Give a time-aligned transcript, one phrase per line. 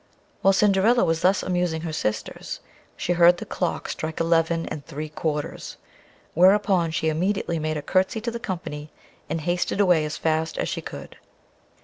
[0.41, 2.59] While Cinderilla was thus amusing her sisters,
[2.97, 5.77] she heard the clock strike eleven and three quarters,
[6.33, 8.89] whereupon she immediately made a curtesy to the company,
[9.29, 11.17] and hasted away as fast as she could.